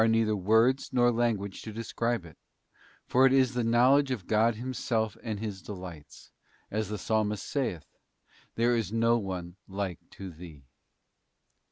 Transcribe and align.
neither 0.07 0.35
words 0.35 0.89
nor 0.91 1.11
language 1.11 1.61
to 1.61 1.71
describe 1.71 2.25
it, 2.25 2.35
for 3.05 3.27
it 3.27 3.31
is 3.31 3.53
the 3.53 3.63
know 3.63 3.93
ledge 3.97 4.09
of 4.09 4.25
God 4.25 4.55
Himself 4.55 5.15
and 5.21 5.39
His 5.39 5.61
delights; 5.61 6.31
as 6.71 6.89
the 6.89 6.97
Psalmist 6.97 7.45
saith, 7.47 7.85
'There 8.55 8.75
is 8.75 8.91
no 8.91 9.19
one 9.19 9.57
like 9.67 9.99
to 10.13 10.31
Thee. 10.31 10.63